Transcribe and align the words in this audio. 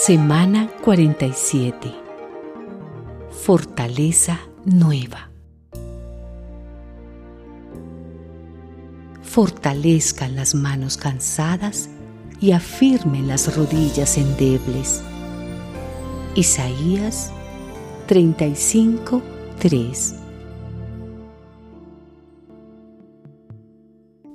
Semana 0.00 0.70
47. 0.84 1.92
Fortaleza 3.30 4.38
nueva. 4.64 5.28
Fortalezcan 9.22 10.36
las 10.36 10.54
manos 10.54 10.96
cansadas 10.96 11.90
y 12.40 12.52
afirmen 12.52 13.26
las 13.26 13.56
rodillas 13.56 14.16
endebles. 14.18 15.02
Isaías 16.36 17.32
35, 18.06 19.20
3. 19.58 20.14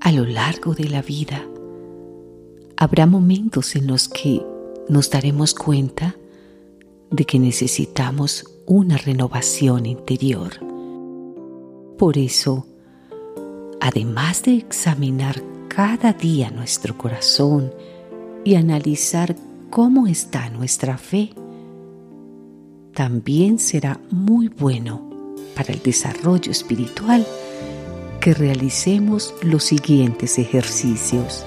A 0.00 0.10
lo 0.10 0.24
largo 0.24 0.74
de 0.74 0.88
la 0.88 1.02
vida, 1.02 1.44
habrá 2.78 3.04
momentos 3.04 3.76
en 3.76 3.86
los 3.86 4.08
que 4.08 4.42
nos 4.90 5.08
daremos 5.08 5.54
cuenta 5.54 6.16
de 7.12 7.24
que 7.24 7.38
necesitamos 7.38 8.44
una 8.66 8.96
renovación 8.96 9.86
interior. 9.86 10.50
Por 11.96 12.18
eso, 12.18 12.66
además 13.80 14.42
de 14.42 14.56
examinar 14.56 15.40
cada 15.68 16.12
día 16.12 16.50
nuestro 16.50 16.98
corazón 16.98 17.72
y 18.44 18.56
analizar 18.56 19.36
cómo 19.70 20.08
está 20.08 20.50
nuestra 20.50 20.98
fe, 20.98 21.30
también 22.92 23.60
será 23.60 24.00
muy 24.10 24.48
bueno 24.48 25.08
para 25.54 25.72
el 25.72 25.80
desarrollo 25.84 26.50
espiritual 26.50 27.24
que 28.20 28.34
realicemos 28.34 29.34
los 29.42 29.62
siguientes 29.62 30.36
ejercicios 30.40 31.46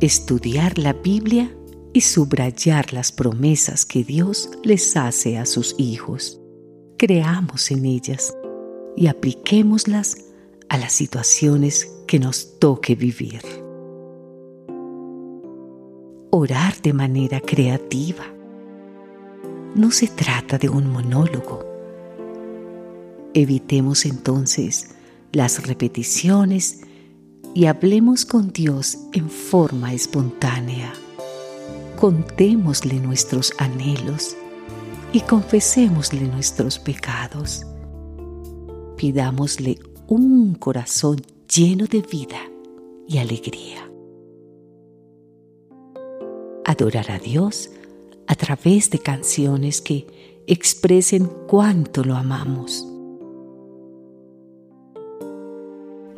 estudiar 0.00 0.78
la 0.78 0.94
Biblia 0.94 1.54
y 1.92 2.00
subrayar 2.00 2.92
las 2.92 3.12
promesas 3.12 3.84
que 3.84 4.02
Dios 4.02 4.50
les 4.62 4.96
hace 4.96 5.36
a 5.36 5.44
sus 5.44 5.74
hijos. 5.78 6.40
Creamos 6.96 7.70
en 7.70 7.84
ellas 7.84 8.34
y 8.96 9.08
apliquémoslas 9.08 10.16
a 10.68 10.78
las 10.78 10.92
situaciones 10.92 11.90
que 12.06 12.18
nos 12.18 12.58
toque 12.58 12.94
vivir. 12.94 13.42
Orar 16.30 16.80
de 16.80 16.92
manera 16.92 17.40
creativa. 17.40 18.24
No 19.74 19.90
se 19.90 20.06
trata 20.06 20.58
de 20.58 20.68
un 20.68 20.86
monólogo. 20.90 21.64
Evitemos 23.34 24.06
entonces 24.06 24.90
las 25.32 25.66
repeticiones 25.66 26.82
y 27.54 27.66
hablemos 27.66 28.24
con 28.24 28.52
Dios 28.52 28.98
en 29.12 29.28
forma 29.28 29.92
espontánea. 29.92 30.92
Contémosle 31.98 32.94
nuestros 33.00 33.52
anhelos 33.58 34.36
y 35.12 35.20
confesémosle 35.20 36.22
nuestros 36.22 36.78
pecados. 36.78 37.66
Pidámosle 38.96 39.78
un 40.06 40.54
corazón 40.54 41.20
lleno 41.54 41.86
de 41.86 42.02
vida 42.02 42.40
y 43.08 43.18
alegría. 43.18 43.90
Adorar 46.64 47.10
a 47.10 47.18
Dios 47.18 47.70
a 48.26 48.34
través 48.36 48.90
de 48.90 49.00
canciones 49.00 49.80
que 49.80 50.06
expresen 50.46 51.28
cuánto 51.48 52.04
lo 52.04 52.14
amamos 52.14 52.86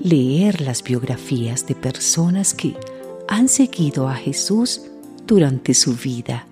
leer 0.02 0.60
las 0.60 0.82
biografías 0.82 1.66
de 1.66 1.74
personas 1.76 2.54
que 2.54 2.74
han 3.28 3.48
seguido 3.48 4.08
a 4.08 4.14
Jesús 4.14 4.82
durante 5.26 5.74
su 5.74 5.94
vida. 5.94 6.46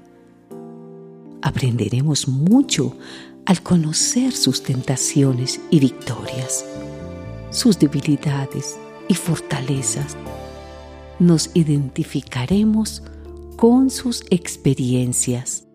Aprenderemos 1.42 2.28
mucho 2.28 2.96
al 3.46 3.62
conocer 3.62 4.32
sus 4.32 4.62
tentaciones 4.62 5.60
y 5.70 5.80
victorias, 5.80 6.64
sus 7.50 7.78
debilidades 7.78 8.78
y 9.08 9.14
fortalezas. 9.14 10.16
Nos 11.18 11.50
identificaremos 11.54 13.02
con 13.56 13.90
sus 13.90 14.24
experiencias. 14.30 15.66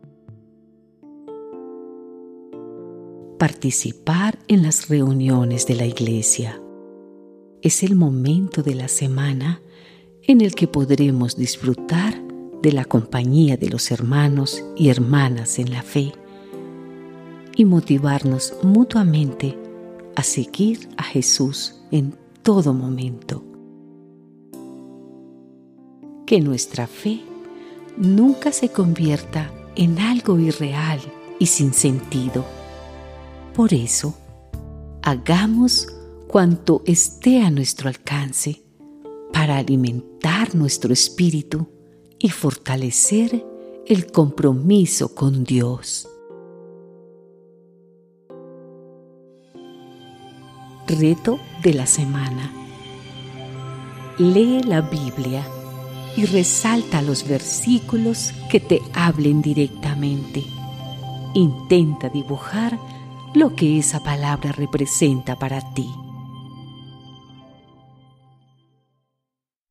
Participar 3.38 4.40
en 4.48 4.64
las 4.64 4.88
reuniones 4.88 5.68
de 5.68 5.76
la 5.76 5.86
iglesia 5.86 6.62
es 7.66 7.82
el 7.82 7.96
momento 7.96 8.62
de 8.62 8.76
la 8.76 8.88
semana 8.88 9.60
en 10.22 10.42
el 10.42 10.54
que 10.54 10.68
podremos 10.68 11.36
disfrutar 11.36 12.14
de 12.62 12.72
la 12.72 12.86
compañía 12.86 13.58
de 13.58 13.70
los 13.70 13.90
hermanos 13.90 14.64
y 14.78 14.90
hermanas 14.90 15.58
en 15.58 15.72
la 15.72 15.82
fe 15.82 16.12
y 17.56 17.66
motivarnos 17.66 18.54
mutuamente 18.62 19.58
a 20.16 20.22
seguir 20.22 20.90
a 20.96 21.02
Jesús 21.02 21.82
en 21.90 22.16
todo 22.44 22.72
momento. 22.76 23.44
Que 26.28 26.42
nuestra 26.42 26.86
fe 26.86 27.22
nunca 27.98 28.52
se 28.52 28.70
convierta 28.70 29.52
en 29.76 29.98
algo 29.98 30.38
irreal 30.38 31.00
y 31.40 31.48
sin 31.48 31.74
sentido. 31.74 32.46
Por 33.56 33.74
eso, 33.74 34.16
hagamos 35.02 35.95
cuanto 36.28 36.82
esté 36.86 37.42
a 37.42 37.52
nuestro 37.52 37.90
alcance 37.90 38.62
para 39.32 39.58
alimentar 39.58 40.56
nuestro 40.56 40.94
espíritu 40.94 41.68
y 42.20 42.30
fortalecer 42.30 43.46
el 43.86 44.12
compromiso 44.12 45.14
con 45.14 45.44
Dios. 45.44 46.08
Reto 50.88 51.40
de 51.62 51.74
la 51.74 51.86
semana. 51.86 52.52
Lee 54.18 54.62
la 54.64 54.82
Biblia 54.82 55.46
y 56.16 56.26
resalta 56.26 57.02
los 57.02 57.28
versículos 57.28 58.32
que 58.50 58.60
te 58.60 58.82
hablen 58.94 59.42
directamente. 59.42 60.44
Intenta 61.34 62.10
dibujar 62.10 62.80
lo 63.34 63.56
que 63.56 63.78
esa 63.78 64.02
palabra 64.02 64.54
representa 64.54 65.38
para 65.38 65.74
ti. 65.74 65.90